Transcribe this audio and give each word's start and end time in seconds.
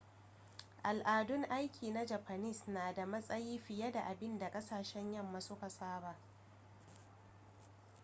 al'adun 0.83 1.43
aiki 1.49 1.91
na 1.91 2.05
japanese 2.05 2.63
na 2.67 2.93
da 2.93 3.05
matsayi 3.05 3.59
fiye 3.59 3.91
da 3.91 4.01
abin 4.05 4.39
da 4.39 4.51
kasashen 4.51 5.13
yamma 5.13 5.41
suka 5.41 5.69
saba 5.69 6.15